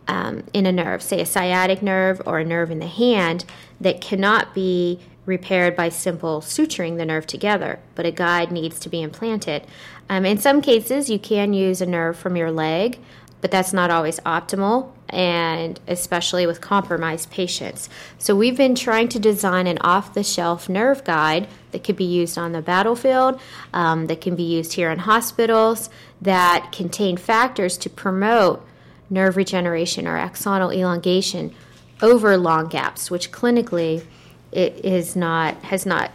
um, 0.06 0.44
in 0.54 0.64
a 0.64 0.72
nerve, 0.72 1.02
say 1.02 1.20
a 1.20 1.26
sciatic 1.26 1.82
nerve 1.82 2.22
or 2.24 2.38
a 2.38 2.44
nerve 2.44 2.70
in 2.70 2.78
the 2.78 2.86
hand, 2.86 3.44
that 3.80 4.00
cannot 4.00 4.54
be 4.54 5.00
repaired 5.26 5.76
by 5.76 5.88
simple 5.90 6.40
suturing 6.40 6.96
the 6.96 7.04
nerve 7.04 7.26
together, 7.26 7.78
but 7.94 8.06
a 8.06 8.10
guide 8.10 8.50
needs 8.50 8.80
to 8.80 8.88
be 8.88 9.02
implanted. 9.02 9.66
Um, 10.08 10.24
in 10.24 10.38
some 10.38 10.62
cases, 10.62 11.10
you 11.10 11.18
can 11.18 11.52
use 11.52 11.82
a 11.82 11.86
nerve 11.86 12.16
from 12.16 12.36
your 12.36 12.50
leg 12.50 12.98
but 13.40 13.50
that's 13.50 13.72
not 13.72 13.90
always 13.90 14.20
optimal, 14.20 14.90
and 15.08 15.80
especially 15.86 16.46
with 16.46 16.60
compromised 16.60 17.30
patients. 17.30 17.88
So, 18.18 18.36
we've 18.36 18.56
been 18.56 18.74
trying 18.74 19.08
to 19.08 19.18
design 19.18 19.66
an 19.66 19.78
off 19.78 20.14
the 20.14 20.22
shelf 20.22 20.68
nerve 20.68 21.04
guide 21.04 21.48
that 21.72 21.84
could 21.84 21.96
be 21.96 22.04
used 22.04 22.38
on 22.38 22.52
the 22.52 22.62
battlefield, 22.62 23.40
um, 23.72 24.06
that 24.06 24.20
can 24.20 24.34
be 24.34 24.42
used 24.42 24.74
here 24.74 24.90
in 24.90 25.00
hospitals, 25.00 25.90
that 26.20 26.70
contain 26.72 27.16
factors 27.16 27.76
to 27.78 27.90
promote 27.90 28.64
nerve 29.10 29.36
regeneration 29.36 30.06
or 30.06 30.18
axonal 30.18 30.74
elongation 30.74 31.54
over 32.02 32.36
long 32.36 32.68
gaps, 32.68 33.10
which 33.10 33.32
clinically 33.32 34.04
it 34.52 34.84
is 34.84 35.16
not 35.16 35.56
has 35.64 35.84
not 35.84 36.10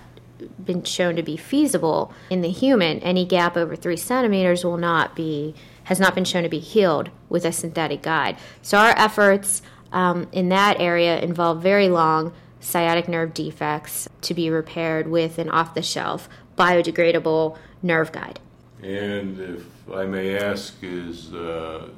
been 0.64 0.84
shown 0.84 1.16
to 1.16 1.24
be 1.24 1.38
feasible 1.38 2.14
in 2.30 2.42
the 2.42 2.50
human. 2.50 3.00
Any 3.00 3.26
gap 3.26 3.56
over 3.56 3.76
three 3.76 3.98
centimeters 3.98 4.64
will 4.64 4.78
not 4.78 5.16
be 5.16 5.56
has 5.86 6.00
not 6.00 6.16
been 6.16 6.26
shown 6.26 6.44
to 6.44 6.50
be 6.50 6.60
healed 6.60 7.10
with 7.30 7.46
a 7.46 7.52
synthetic 7.52 8.02
guide. 8.02 8.38
So 8.62 8.78
our 8.78 8.94
efforts 8.98 9.62
um, 9.92 10.28
in 10.32 10.50
that 10.50 10.80
area 10.80 11.20
involve 11.20 11.62
very 11.62 11.90
long 11.90 12.34
sciatic 12.60 13.08
nerve 13.08 13.34
defects 13.34 14.08
to 14.22 14.34
be 14.34 14.50
repaired 14.50 15.08
with 15.08 15.38
an 15.38 15.50
off 15.50 15.74
the 15.74 15.82
shelf 15.82 16.30
biodegradable 16.58 17.58
nerve 17.82 18.12
guide. 18.12 18.40
And 18.82 19.40
if 19.40 19.92
I 19.92 20.06
may 20.06 20.38
ask, 20.38 20.76
is 20.82 21.34
uh, 21.34 21.90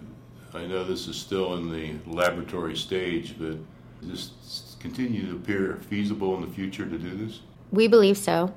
I 0.54 0.66
know 0.66 0.84
this 0.84 1.08
is 1.08 1.16
still 1.18 1.56
in 1.56 1.72
the 1.72 1.94
laboratory 2.12 2.76
stage, 2.76 3.36
but 3.38 3.58
does 4.02 4.32
this 4.42 4.76
continue 4.80 5.26
to 5.28 5.36
appear 5.36 5.80
feasible 5.90 6.36
in 6.36 6.42
the 6.42 6.54
future 6.54 6.86
to 6.86 6.98
do 6.98 7.16
this? 7.16 7.42
We 7.72 7.88
believe 7.88 8.18
so. 8.18 8.54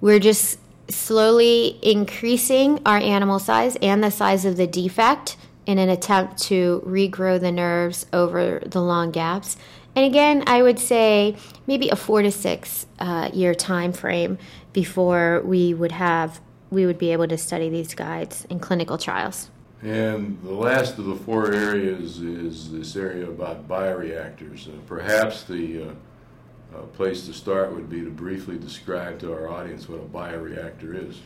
We're 0.00 0.18
just 0.18 0.58
slowly 0.88 1.78
increasing 1.82 2.80
our 2.84 2.98
animal 2.98 3.38
size 3.38 3.76
and 3.82 4.02
the 4.02 4.10
size 4.10 4.44
of 4.44 4.56
the 4.56 4.66
defect 4.66 5.36
in 5.66 5.78
an 5.78 5.88
attempt 5.88 6.38
to 6.38 6.82
regrow 6.86 7.40
the 7.40 7.52
nerves 7.52 8.06
over 8.12 8.60
the 8.66 8.80
long 8.80 9.10
gaps. 9.10 9.56
And 9.94 10.04
again, 10.04 10.42
I 10.46 10.62
would 10.62 10.78
say 10.78 11.36
maybe 11.66 11.88
a 11.90 11.96
four 11.96 12.22
to 12.22 12.32
six 12.32 12.86
uh, 12.98 13.30
year 13.32 13.54
time 13.54 13.92
frame 13.92 14.38
before 14.72 15.42
we 15.44 15.74
would 15.74 15.92
have 15.92 16.40
we 16.70 16.86
would 16.86 16.98
be 16.98 17.12
able 17.12 17.28
to 17.28 17.36
study 17.36 17.68
these 17.68 17.94
guides 17.94 18.46
in 18.46 18.58
clinical 18.58 18.96
trials. 18.96 19.50
And 19.82 20.40
the 20.42 20.54
last 20.54 20.96
of 20.98 21.04
the 21.04 21.16
four 21.16 21.52
areas 21.52 22.18
is 22.18 22.72
this 22.72 22.96
area 22.96 23.28
about 23.28 23.68
bioreactors. 23.68 24.68
Uh, 24.68 24.80
perhaps 24.86 25.42
the 25.42 25.82
uh, 25.82 25.94
a 26.74 26.86
place 26.86 27.26
to 27.26 27.32
start 27.32 27.74
would 27.74 27.90
be 27.90 28.00
to 28.02 28.10
briefly 28.10 28.58
describe 28.58 29.18
to 29.20 29.32
our 29.32 29.48
audience 29.48 29.88
what 29.88 30.00
a 30.00 30.02
bioreactor 30.02 31.08
is. 31.08 31.20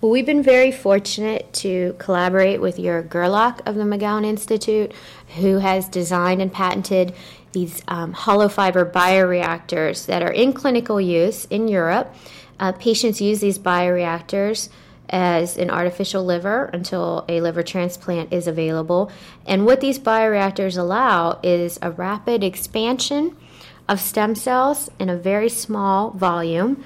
Well, 0.00 0.10
we've 0.10 0.26
been 0.26 0.42
very 0.42 0.72
fortunate 0.72 1.52
to 1.54 1.94
collaborate 1.98 2.60
with 2.60 2.78
Jörg 2.78 3.08
Gerlach 3.08 3.60
of 3.66 3.74
the 3.74 3.82
McGowan 3.82 4.24
Institute, 4.24 4.92
who 5.36 5.58
has 5.58 5.88
designed 5.88 6.40
and 6.40 6.50
patented 6.50 7.14
these 7.52 7.82
um, 7.88 8.12
hollow 8.12 8.48
fiber 8.48 8.86
bioreactors 8.86 10.06
that 10.06 10.22
are 10.22 10.32
in 10.32 10.54
clinical 10.54 11.00
use 11.00 11.44
in 11.46 11.68
Europe. 11.68 12.14
Uh, 12.58 12.72
patients 12.72 13.20
use 13.20 13.40
these 13.40 13.58
bioreactors 13.58 14.70
as 15.10 15.58
an 15.58 15.70
artificial 15.70 16.24
liver 16.24 16.66
until 16.72 17.24
a 17.28 17.40
liver 17.40 17.62
transplant 17.62 18.32
is 18.32 18.46
available. 18.46 19.10
And 19.44 19.66
what 19.66 19.80
these 19.80 19.98
bioreactors 19.98 20.78
allow 20.78 21.40
is 21.42 21.78
a 21.82 21.90
rapid 21.90 22.44
expansion 22.44 23.36
of 23.90 24.00
stem 24.00 24.36
cells 24.36 24.88
in 25.00 25.10
a 25.10 25.16
very 25.16 25.48
small 25.48 26.12
volume. 26.12 26.82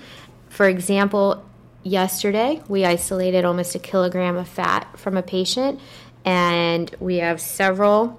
For 0.49 0.67
example, 0.67 1.45
yesterday 1.83 2.63
we 2.67 2.87
isolated 2.87 3.45
almost 3.45 3.75
a 3.75 3.79
kilogram 3.79 4.37
of 4.37 4.49
fat 4.49 4.99
from 4.99 5.19
a 5.19 5.23
patient, 5.23 5.79
and 6.25 6.93
we 6.99 7.17
have 7.19 7.43
several, 7.43 8.19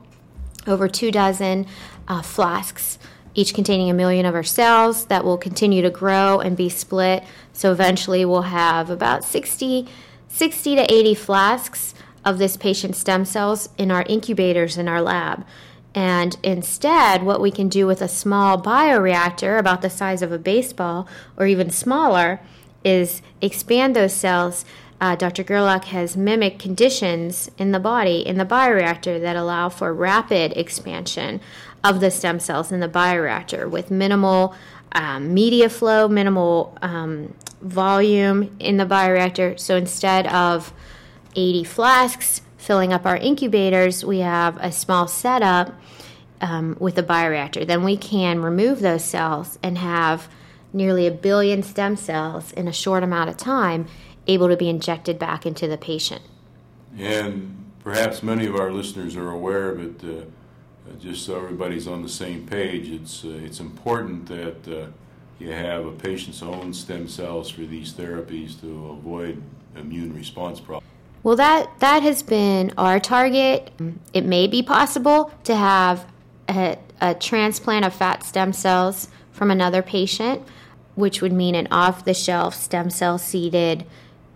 over 0.67 0.87
two 0.87 1.11
dozen 1.11 1.65
uh, 2.07 2.21
flasks, 2.21 2.99
each 3.33 3.55
containing 3.55 3.89
a 3.89 3.93
million 3.93 4.23
of 4.23 4.35
our 4.35 4.43
cells 4.43 5.05
that 5.05 5.25
will 5.25 5.37
continue 5.37 5.81
to 5.81 5.89
grow 5.89 6.39
and 6.39 6.55
be 6.55 6.69
split. 6.69 7.23
So 7.53 7.71
eventually 7.71 8.23
we'll 8.23 8.43
have 8.43 8.91
about 8.91 9.23
60, 9.23 9.87
60 10.27 10.75
to 10.75 10.93
80 10.93 11.15
flasks 11.15 11.95
of 12.23 12.37
this 12.37 12.55
patient's 12.55 12.99
stem 12.99 13.25
cells 13.25 13.67
in 13.79 13.89
our 13.89 14.03
incubators 14.03 14.77
in 14.77 14.87
our 14.87 15.01
lab. 15.01 15.43
And 15.95 16.37
instead, 16.43 17.23
what 17.23 17.39
we 17.39 17.51
can 17.51 17.69
do 17.69 17.87
with 17.87 18.01
a 18.01 18.09
small 18.09 18.61
bioreactor 18.61 19.57
about 19.57 19.81
the 19.81 19.89
size 19.89 20.21
of 20.21 20.33
a 20.33 20.37
baseball 20.37 21.07
or 21.37 21.47
even 21.47 21.69
smaller 21.69 22.41
is 22.83 23.21
expand 23.41 23.95
those 23.95 24.13
cells. 24.13 24.65
Uh, 24.99 25.15
Dr. 25.15 25.43
Gerlach 25.43 25.85
has 25.85 26.17
mimicked 26.17 26.59
conditions 26.59 27.49
in 27.57 27.71
the 27.71 27.79
body 27.79 28.25
in 28.27 28.37
the 28.37 28.45
bioreactor 28.45 29.21
that 29.21 29.37
allow 29.37 29.69
for 29.69 29.93
rapid 29.93 30.51
expansion 30.57 31.39
of 31.81 32.01
the 32.01 32.11
stem 32.11 32.39
cells 32.41 32.73
in 32.73 32.81
the 32.81 32.89
bioreactor 32.89 33.69
with 33.69 33.89
minimal 33.89 34.53
um, 34.91 35.33
media 35.33 35.69
flow, 35.69 36.09
minimal 36.09 36.77
um, 36.81 37.33
volume 37.61 38.55
in 38.59 38.77
the 38.77 38.85
bioreactor. 38.85 39.57
So 39.57 39.77
instead 39.77 40.27
of 40.27 40.73
80 41.35 41.63
flasks 41.63 42.41
filling 42.65 42.91
up 42.91 43.05
our 43.05 43.15
incubators, 43.17 44.03
we 44.03 44.19
have 44.19 44.57
a 44.57 44.71
small 44.71 45.07
setup 45.07 45.71
um, 46.41 46.75
with 46.79 46.97
a 46.97 47.03
bioreactor. 47.03 47.65
Then 47.65 47.83
we 47.83 47.95
can 47.95 48.41
remove 48.41 48.79
those 48.79 49.03
cells 49.03 49.59
and 49.61 49.77
have 49.77 50.27
nearly 50.73 51.05
a 51.05 51.11
billion 51.11 51.61
stem 51.61 51.95
cells 51.95 52.51
in 52.53 52.67
a 52.67 52.73
short 52.73 53.03
amount 53.03 53.29
of 53.29 53.37
time 53.37 53.85
able 54.25 54.49
to 54.49 54.57
be 54.57 54.67
injected 54.67 55.19
back 55.19 55.45
into 55.45 55.67
the 55.67 55.77
patient. 55.77 56.23
And 56.97 57.71
perhaps 57.83 58.23
many 58.23 58.47
of 58.47 58.55
our 58.55 58.71
listeners 58.71 59.15
are 59.15 59.29
aware 59.29 59.69
of 59.69 59.79
it. 59.79 60.03
Uh, 60.03 60.25
just 60.99 61.23
so 61.23 61.37
everybody's 61.37 61.87
on 61.87 62.01
the 62.01 62.09
same 62.09 62.47
page, 62.47 62.89
it's 62.89 63.23
uh, 63.25 63.29
it's 63.43 63.59
important 63.59 64.27
that 64.27 64.67
uh, 64.67 64.87
you 65.39 65.51
have 65.51 65.85
a 65.85 65.91
patient's 65.91 66.41
own 66.41 66.73
stem 66.73 67.07
cells 67.07 67.49
for 67.49 67.61
these 67.61 67.93
therapies 67.93 68.59
to 68.61 68.89
avoid 68.89 69.41
immune 69.75 70.15
response 70.15 70.59
problems. 70.59 70.94
Well, 71.25 71.37
that, 71.37 71.79
that 71.79 72.03
has 72.03 72.21
been 72.21 72.71
our 72.77 72.99
target. 72.99 73.71
It 74.13 74.25
may 74.25 74.45
be 74.45 74.61
possible 74.61 75.31
to 75.45 75.55
have 75.55 76.05
a, 76.47 76.77
a 77.01 77.15
transplant 77.15 77.83
of 77.83 77.95
fat 77.95 78.23
stem 78.23 78.53
cells 78.53 79.07
from 79.31 79.49
another 79.49 79.81
patient, 79.81 80.43
which 80.93 81.23
would 81.23 81.33
mean 81.33 81.55
an 81.55 81.67
off 81.71 82.05
the 82.05 82.13
shelf 82.13 82.53
stem 82.53 82.91
cell 82.91 83.17
seeded 83.17 83.87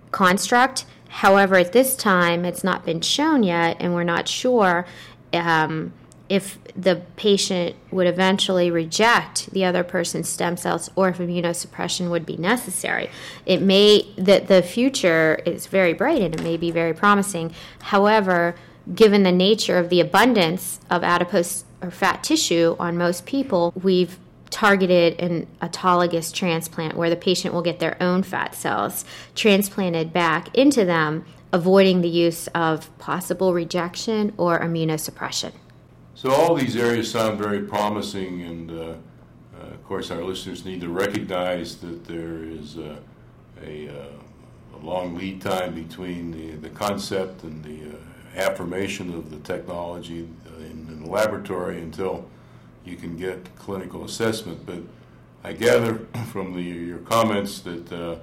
construct. 0.09 0.85
However, 1.09 1.57
at 1.57 1.73
this 1.73 1.95
time, 1.95 2.43
it's 2.43 2.63
not 2.63 2.87
been 2.87 3.01
shown 3.01 3.43
yet, 3.43 3.77
and 3.79 3.93
we're 3.93 4.03
not 4.03 4.27
sure 4.27 4.87
um, 5.31 5.93
if 6.29 6.59
the 6.75 7.01
patient 7.15 7.75
would 7.91 8.07
eventually 8.07 8.69
reject 8.69 9.51
the 9.51 9.65
other 9.65 9.83
person's 9.83 10.29
stem 10.29 10.55
cells 10.55 10.89
or 10.95 11.09
if 11.09 11.17
immunosuppression 11.17 12.09
would 12.11 12.25
be 12.25 12.37
necessary. 12.37 13.09
It 13.45 13.61
may 13.61 14.07
that 14.17 14.47
the 14.47 14.61
future 14.61 15.41
is 15.45 15.65
very 15.67 15.93
bright 15.93 16.21
and 16.21 16.35
it 16.35 16.43
may 16.43 16.55
be 16.55 16.71
very 16.71 16.93
promising. 16.93 17.53
However, 17.81 18.55
given 18.93 19.23
the 19.23 19.31
nature 19.31 19.77
of 19.77 19.89
the 19.89 19.99
abundance 19.99 20.79
of 20.89 21.03
adipose 21.03 21.65
or 21.81 21.91
fat 21.91 22.23
tissue 22.23 22.75
on 22.79 22.97
most 22.97 23.25
people, 23.25 23.73
we've 23.81 24.17
targeted 24.49 25.19
an 25.19 25.47
autologous 25.61 26.33
transplant 26.33 26.95
where 26.95 27.09
the 27.09 27.15
patient 27.15 27.53
will 27.53 27.61
get 27.61 27.79
their 27.79 28.01
own 28.01 28.23
fat 28.23 28.55
cells 28.55 29.05
transplanted 29.35 30.11
back 30.11 30.55
into 30.55 30.85
them, 30.85 31.25
avoiding 31.51 32.01
the 32.01 32.09
use 32.09 32.47
of 32.47 32.95
possible 32.97 33.53
rejection 33.53 34.33
or 34.37 34.59
immunosuppression. 34.59 35.51
So 36.19 36.31
all 36.31 36.53
these 36.53 36.75
areas 36.75 37.09
sound 37.09 37.37
very 37.37 37.61
promising, 37.61 38.41
and 38.41 38.69
uh, 38.69 38.73
uh, 38.83 39.67
of 39.67 39.83
course, 39.85 40.11
our 40.11 40.21
listeners 40.21 40.65
need 40.65 40.81
to 40.81 40.89
recognize 40.89 41.77
that 41.77 42.03
there 42.03 42.43
is 42.43 42.75
a, 42.75 42.97
a, 43.63 43.87
uh, 43.87 44.75
a 44.75 44.79
long 44.83 45.15
lead 45.15 45.41
time 45.41 45.73
between 45.73 46.31
the, 46.31 46.57
the 46.57 46.71
concept 46.71 47.43
and 47.43 47.63
the 47.63 47.95
uh, 47.95 48.01
affirmation 48.35 49.13
of 49.13 49.31
the 49.31 49.37
technology 49.37 50.27
in, 50.57 50.87
in, 50.89 51.03
the 51.03 51.09
laboratory 51.09 51.79
until 51.79 52.27
you 52.83 52.97
can 52.97 53.15
get 53.15 53.55
clinical 53.55 54.03
assessment. 54.03 54.65
But 54.65 54.79
I 55.45 55.53
gather 55.53 55.99
from 56.33 56.53
the, 56.53 56.61
your 56.61 56.99
comments 56.99 57.61
that 57.61 57.93
uh, 57.93 58.17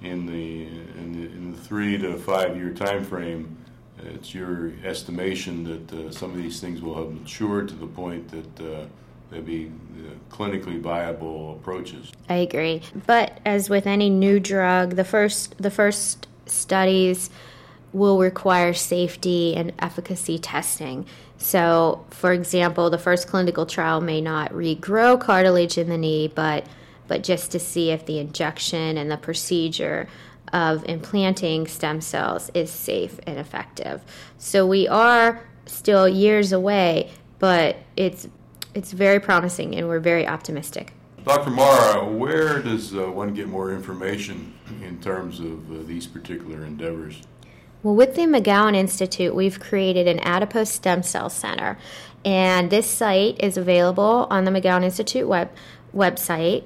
in 0.00 0.24
the, 0.24 0.68
in 0.96 1.12
the 1.12 1.26
in 1.26 1.52
the 1.52 1.58
three 1.58 1.98
to 1.98 2.16
five 2.16 2.56
year 2.56 2.72
time 2.72 3.04
frame 3.04 3.58
it's 3.98 4.34
your 4.34 4.72
estimation 4.84 5.64
that 5.64 5.92
uh, 5.92 6.10
some 6.10 6.30
of 6.30 6.36
these 6.36 6.60
things 6.60 6.80
will 6.80 6.94
have 6.94 7.12
matured 7.12 7.68
to 7.68 7.74
the 7.74 7.86
point 7.86 8.28
that 8.30 8.60
uh, 8.60 8.84
they'll 9.30 9.42
be 9.42 9.66
uh, 9.66 10.34
clinically 10.34 10.80
viable 10.80 11.52
approaches. 11.52 12.12
I 12.28 12.34
agree, 12.34 12.82
but 13.06 13.40
as 13.44 13.70
with 13.70 13.86
any 13.86 14.10
new 14.10 14.40
drug, 14.40 14.96
the 14.96 15.04
first 15.04 15.56
the 15.58 15.70
first 15.70 16.26
studies 16.46 17.30
will 17.92 18.18
require 18.18 18.72
safety 18.72 19.54
and 19.54 19.72
efficacy 19.78 20.38
testing. 20.38 21.04
So, 21.36 22.04
for 22.10 22.32
example, 22.32 22.88
the 22.88 22.98
first 22.98 23.28
clinical 23.28 23.66
trial 23.66 24.00
may 24.00 24.20
not 24.20 24.52
regrow 24.52 25.20
cartilage 25.20 25.76
in 25.76 25.88
the 25.88 25.98
knee, 25.98 26.28
but 26.28 26.66
but 27.08 27.22
just 27.22 27.52
to 27.52 27.58
see 27.58 27.90
if 27.90 28.06
the 28.06 28.18
injection 28.18 28.96
and 28.96 29.10
the 29.10 29.16
procedure 29.16 30.08
of 30.52 30.84
implanting 30.84 31.66
stem 31.66 32.00
cells 32.00 32.50
is 32.54 32.70
safe 32.70 33.18
and 33.26 33.38
effective. 33.38 34.02
So 34.38 34.66
we 34.66 34.86
are 34.88 35.42
still 35.66 36.08
years 36.08 36.52
away, 36.52 37.10
but 37.38 37.76
it's 37.96 38.28
it's 38.74 38.92
very 38.92 39.20
promising 39.20 39.74
and 39.74 39.88
we're 39.88 40.00
very 40.00 40.26
optimistic. 40.26 40.92
Dr. 41.24 41.50
Marra, 41.50 42.10
where 42.10 42.60
does 42.60 42.94
uh, 42.94 43.10
one 43.10 43.32
get 43.34 43.46
more 43.48 43.72
information 43.72 44.54
in 44.82 45.00
terms 45.00 45.38
of 45.40 45.70
uh, 45.70 45.82
these 45.84 46.06
particular 46.06 46.64
endeavors? 46.64 47.22
Well, 47.82 47.94
with 47.94 48.14
the 48.14 48.22
McGowan 48.22 48.74
Institute, 48.74 49.34
we've 49.34 49.60
created 49.60 50.08
an 50.08 50.20
adipose 50.20 50.70
stem 50.70 51.02
cell 51.02 51.28
center, 51.28 51.78
and 52.24 52.70
this 52.70 52.88
site 52.88 53.40
is 53.40 53.56
available 53.56 54.26
on 54.30 54.44
the 54.44 54.50
McGowan 54.50 54.84
Institute 54.84 55.28
web 55.28 55.50
website. 55.94 56.64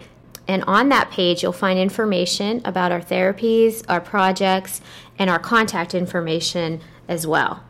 And 0.49 0.63
on 0.65 0.89
that 0.91 1.11
page, 1.11 1.43
you'll 1.43 1.53
find 1.53 1.79
information 1.79 2.63
about 2.65 2.93
our 2.93 3.01
therapies, 3.01 3.85
our 3.89 4.01
projects, 4.01 4.81
and 5.19 5.29
our 5.29 5.39
contact 5.39 5.95
information 5.95 6.81
as 7.09 7.27
well. 7.27 7.63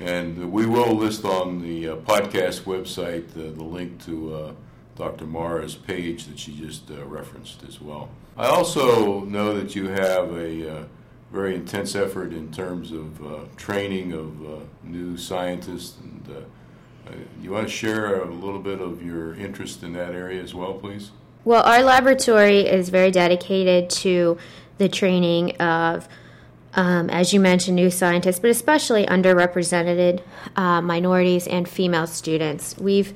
And 0.00 0.52
we 0.52 0.66
will 0.66 0.94
list 0.94 1.24
on 1.24 1.62
the 1.62 1.88
uh, 1.88 1.96
podcast 1.96 2.62
website 2.62 3.30
uh, 3.36 3.54
the 3.54 3.62
link 3.62 4.04
to 4.06 4.34
uh, 4.34 4.52
Dr. 4.96 5.26
Marra's 5.26 5.74
page 5.74 6.26
that 6.26 6.38
she 6.38 6.56
just 6.56 6.90
uh, 6.90 7.04
referenced 7.04 7.62
as 7.64 7.80
well. 7.80 8.10
I 8.36 8.46
also 8.46 9.20
know 9.20 9.56
that 9.58 9.76
you 9.76 9.88
have 9.88 10.32
a 10.32 10.78
uh, 10.78 10.84
very 11.30 11.54
intense 11.54 11.94
effort 11.94 12.32
in 12.32 12.50
terms 12.50 12.90
of 12.92 13.24
uh, 13.24 13.38
training 13.56 14.12
of 14.12 14.68
new 14.82 15.16
scientists. 15.16 15.98
And 16.00 16.46
you 17.40 17.50
want 17.50 17.68
to 17.68 17.72
share 17.72 18.22
a 18.22 18.30
little 18.30 18.60
bit 18.60 18.80
of 18.80 19.02
your 19.02 19.34
interest 19.34 19.82
in 19.82 19.92
that 19.94 20.14
area 20.14 20.42
as 20.42 20.54
well, 20.54 20.74
please? 20.74 21.10
Well, 21.44 21.64
our 21.64 21.82
laboratory 21.82 22.60
is 22.60 22.88
very 22.88 23.10
dedicated 23.10 23.90
to 23.90 24.38
the 24.78 24.88
training 24.88 25.56
of, 25.56 26.08
um, 26.74 27.10
as 27.10 27.34
you 27.34 27.40
mentioned, 27.40 27.74
new 27.74 27.90
scientists, 27.90 28.38
but 28.38 28.50
especially 28.50 29.06
underrepresented 29.06 30.22
uh, 30.54 30.80
minorities 30.82 31.48
and 31.48 31.68
female 31.68 32.06
students. 32.06 32.78
We've 32.78 33.12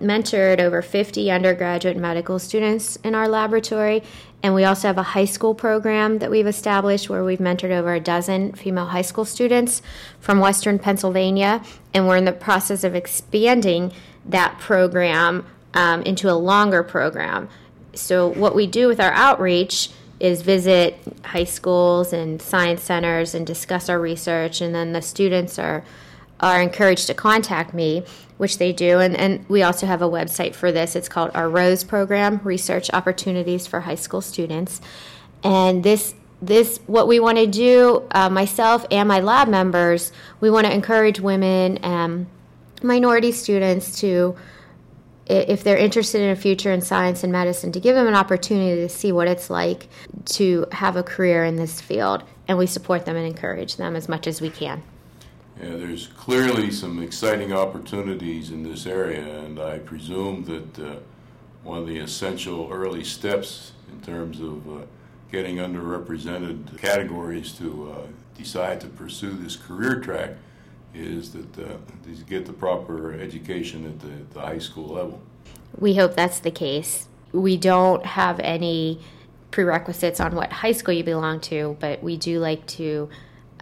mentored 0.00 0.58
over 0.58 0.80
50 0.80 1.30
undergraduate 1.30 1.98
medical 1.98 2.38
students 2.38 2.96
in 3.04 3.14
our 3.14 3.28
laboratory, 3.28 4.02
and 4.42 4.54
we 4.54 4.64
also 4.64 4.88
have 4.88 4.96
a 4.96 5.02
high 5.02 5.26
school 5.26 5.54
program 5.54 6.20
that 6.20 6.30
we've 6.30 6.46
established 6.46 7.10
where 7.10 7.24
we've 7.24 7.40
mentored 7.40 7.72
over 7.72 7.92
a 7.92 8.00
dozen 8.00 8.52
female 8.52 8.86
high 8.86 9.02
school 9.02 9.26
students 9.26 9.82
from 10.18 10.40
Western 10.40 10.78
Pennsylvania, 10.78 11.62
and 11.92 12.08
we're 12.08 12.16
in 12.16 12.24
the 12.24 12.32
process 12.32 12.84
of 12.84 12.94
expanding 12.94 13.92
that 14.24 14.58
program 14.58 15.44
um, 15.74 16.00
into 16.04 16.30
a 16.30 16.32
longer 16.32 16.82
program 16.82 17.50
so, 17.96 18.28
what 18.28 18.54
we 18.54 18.66
do 18.66 18.88
with 18.88 19.00
our 19.00 19.12
outreach 19.12 19.90
is 20.18 20.42
visit 20.42 20.98
high 21.24 21.44
schools 21.44 22.12
and 22.12 22.40
science 22.40 22.82
centers 22.82 23.34
and 23.34 23.46
discuss 23.46 23.88
our 23.88 24.00
research, 24.00 24.60
and 24.60 24.74
then 24.74 24.92
the 24.92 25.02
students 25.02 25.58
are 25.58 25.84
are 26.40 26.60
encouraged 26.60 27.06
to 27.06 27.14
contact 27.14 27.72
me, 27.72 28.04
which 28.36 28.58
they 28.58 28.72
do. 28.72 28.98
And, 28.98 29.16
and 29.16 29.48
we 29.48 29.62
also 29.62 29.86
have 29.86 30.02
a 30.02 30.08
website 30.08 30.54
for 30.54 30.70
this. 30.70 30.94
It's 30.94 31.08
called 31.08 31.30
our 31.34 31.48
ROSE 31.48 31.84
program, 31.84 32.40
Research 32.44 32.90
Opportunities 32.92 33.66
for 33.66 33.80
High 33.80 33.94
School 33.94 34.20
Students. 34.20 34.80
And 35.42 35.82
this 35.82 36.14
this 36.42 36.78
what 36.86 37.08
we 37.08 37.18
want 37.18 37.38
to 37.38 37.46
do, 37.46 38.06
uh, 38.10 38.28
myself 38.28 38.84
and 38.90 39.08
my 39.08 39.20
lab 39.20 39.48
members, 39.48 40.12
we 40.40 40.50
want 40.50 40.66
to 40.66 40.72
encourage 40.72 41.18
women 41.18 41.78
and 41.78 42.26
minority 42.82 43.32
students 43.32 43.98
to 44.00 44.36
if 45.26 45.64
they're 45.64 45.76
interested 45.76 46.20
in 46.20 46.30
a 46.30 46.36
future 46.36 46.72
in 46.72 46.80
science 46.80 47.22
and 47.22 47.32
medicine, 47.32 47.72
to 47.72 47.80
give 47.80 47.94
them 47.94 48.06
an 48.06 48.14
opportunity 48.14 48.80
to 48.80 48.88
see 48.88 49.12
what 49.12 49.28
it's 49.28 49.50
like 49.50 49.88
to 50.24 50.66
have 50.72 50.96
a 50.96 51.02
career 51.02 51.44
in 51.44 51.56
this 51.56 51.80
field. 51.80 52.22
And 52.48 52.58
we 52.58 52.66
support 52.66 53.04
them 53.04 53.16
and 53.16 53.26
encourage 53.26 53.76
them 53.76 53.96
as 53.96 54.08
much 54.08 54.26
as 54.26 54.40
we 54.40 54.50
can. 54.50 54.82
Yeah, 55.60 55.70
there's 55.70 56.08
clearly 56.08 56.70
some 56.70 57.02
exciting 57.02 57.52
opportunities 57.52 58.50
in 58.50 58.62
this 58.62 58.86
area, 58.86 59.40
and 59.40 59.58
I 59.58 59.78
presume 59.78 60.44
that 60.44 60.78
uh, 60.78 60.96
one 61.64 61.78
of 61.78 61.86
the 61.86 61.98
essential 61.98 62.68
early 62.70 63.02
steps 63.02 63.72
in 63.90 64.00
terms 64.02 64.40
of 64.40 64.68
uh, 64.68 64.84
getting 65.32 65.56
underrepresented 65.56 66.78
categories 66.78 67.52
to 67.52 67.90
uh, 67.90 68.06
decide 68.36 68.80
to 68.82 68.86
pursue 68.86 69.32
this 69.32 69.56
career 69.56 69.98
track 69.98 70.32
is 70.96 71.32
that 71.32 71.58
uh, 71.58 71.76
these 72.04 72.22
get 72.22 72.46
the 72.46 72.52
proper 72.52 73.12
education 73.12 73.84
at 73.86 74.00
the, 74.00 74.34
the 74.34 74.40
high 74.40 74.58
school 74.58 74.88
level. 74.88 75.20
We 75.78 75.94
hope 75.94 76.14
that's 76.14 76.40
the 76.40 76.50
case. 76.50 77.08
We 77.32 77.56
don't 77.56 78.04
have 78.04 78.40
any 78.40 79.00
prerequisites 79.50 80.20
on 80.20 80.34
what 80.34 80.52
high 80.52 80.72
school 80.72 80.94
you 80.94 81.04
belong 81.04 81.40
to, 81.40 81.76
but 81.80 82.02
we 82.02 82.16
do 82.16 82.38
like 82.38 82.66
to, 82.66 83.08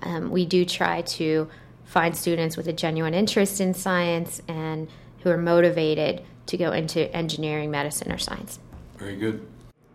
um, 0.02 0.30
we 0.30 0.46
do 0.46 0.64
try 0.64 1.02
to 1.02 1.48
find 1.84 2.16
students 2.16 2.56
with 2.56 2.68
a 2.68 2.72
genuine 2.72 3.14
interest 3.14 3.60
in 3.60 3.74
science 3.74 4.40
and 4.48 4.88
who 5.20 5.30
are 5.30 5.38
motivated 5.38 6.22
to 6.46 6.56
go 6.56 6.72
into 6.72 7.14
engineering, 7.14 7.70
medicine, 7.70 8.12
or 8.12 8.18
science. 8.18 8.58
Very 8.98 9.16
good. 9.16 9.46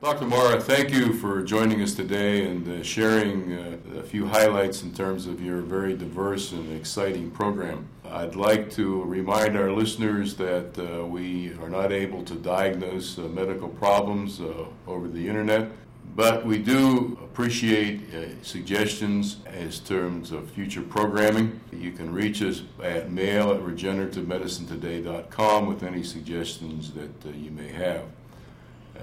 Dr. 0.02 0.28
Marra, 0.28 0.62
thank 0.62 0.92
you 0.92 1.12
for 1.12 1.42
joining 1.42 1.82
us 1.82 1.94
today 1.94 2.46
and 2.46 2.66
uh, 2.66 2.82
sharing 2.82 3.52
uh, 3.52 3.76
a 3.98 4.04
few 4.04 4.28
highlights 4.28 4.82
in 4.82 4.94
terms 4.94 5.28
of 5.28 5.44
your 5.44 5.60
very 5.60 5.94
diverse 5.94 6.54
and 6.54 6.74
exciting 6.74 7.30
program. 7.32 7.86
I'd 8.06 8.38
like 8.38 8.72
to 8.72 9.04
remind 9.04 9.58
our 9.58 9.74
listeners 9.74 10.36
that 10.36 10.80
uh, 10.80 11.06
we 11.06 11.52
are 11.62 11.68
not 11.68 11.92
able 11.92 12.24
to 12.24 12.36
diagnose 12.36 13.18
uh, 13.18 13.24
medical 13.24 13.68
problems 13.68 14.40
uh, 14.40 14.68
over 14.88 15.10
the 15.10 15.28
internet, 15.28 15.70
but 16.16 16.46
we 16.46 16.60
do 16.60 17.20
appreciate 17.22 18.16
uh, 18.16 18.42
suggestions 18.42 19.40
as 19.48 19.80
terms 19.80 20.32
of 20.32 20.50
future 20.50 20.82
programming. 20.82 21.60
You 21.74 21.92
can 21.92 22.14
reach 22.14 22.42
us 22.42 22.62
at 22.82 23.12
mail 23.12 23.52
at 23.52 23.60
regenerativemedicinetoday.com 23.60 25.68
with 25.68 25.84
any 25.84 26.04
suggestions 26.04 26.94
that 26.94 27.36
you 27.36 27.52
may 27.52 27.68
have. 27.68 28.06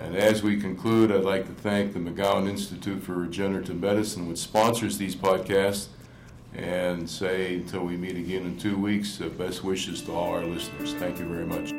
And 0.02 0.14
as 0.14 0.42
we 0.42 0.60
conclude, 0.60 1.10
I'd 1.10 1.24
like 1.24 1.46
to 1.46 1.52
thank 1.52 1.92
the 1.92 1.98
McGowan 1.98 2.48
Institute 2.48 3.02
for 3.02 3.14
Regenerative 3.14 3.80
Medicine, 3.80 4.28
which 4.28 4.38
sponsors 4.38 4.98
these 4.98 5.16
podcasts, 5.16 5.88
and 6.54 7.08
say 7.08 7.56
until 7.56 7.84
we 7.84 7.96
meet 7.96 8.16
again 8.16 8.42
in 8.42 8.58
two 8.58 8.76
weeks, 8.76 9.20
uh, 9.20 9.28
best 9.28 9.64
wishes 9.64 10.02
to 10.02 10.12
all 10.12 10.34
our 10.34 10.44
listeners. 10.44 10.94
Thank 10.94 11.18
you 11.18 11.26
very 11.26 11.46
much. 11.46 11.72